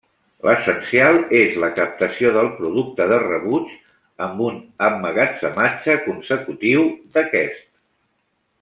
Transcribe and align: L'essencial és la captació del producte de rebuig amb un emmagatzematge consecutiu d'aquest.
L'essencial 0.45 1.17
és 1.39 1.57
la 1.63 1.69
captació 1.79 2.31
del 2.37 2.49
producte 2.61 3.07
de 3.11 3.19
rebuig 3.25 3.75
amb 4.29 4.41
un 4.47 4.57
emmagatzematge 4.89 5.99
consecutiu 6.09 6.91
d'aquest. 7.19 7.63